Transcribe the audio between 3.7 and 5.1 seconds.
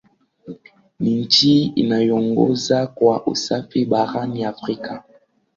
barani Afrika